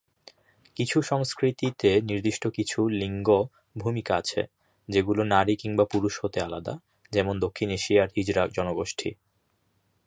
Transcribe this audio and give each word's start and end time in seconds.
কিছু 0.77 0.97
সংস্কৃতিতে 1.01 1.89
নির্দিষ্ট 2.01 2.43
কিছু 2.47 2.79
লিঙ্গ 2.91 3.27
ভূমিকা 3.77 4.13
আছে, 4.15 4.41
যেগুলো 4.89 5.21
নারী 5.25 5.53
কিংবা 5.55 5.85
পুরুষ 5.85 6.13
হতে 6.23 6.39
আলাদা, 6.41 6.73
যেমন 7.11 7.35
দক্ষিণ 7.39 7.69
এশিয়ার 7.69 8.09
হিজড়া 8.15 8.43
জনগোষ্ঠী। 8.47 9.09